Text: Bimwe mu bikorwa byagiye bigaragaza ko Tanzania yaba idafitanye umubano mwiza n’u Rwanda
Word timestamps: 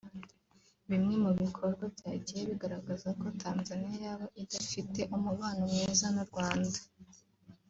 Bimwe 0.89 1.15
mu 1.23 1.31
bikorwa 1.39 1.83
byagiye 1.95 2.41
bigaragaza 2.49 3.07
ko 3.19 3.25
Tanzania 3.43 3.95
yaba 4.05 4.25
idafitanye 4.41 5.03
umubano 5.17 5.61
mwiza 5.71 6.07
n’u 6.15 6.25
Rwanda 6.29 6.79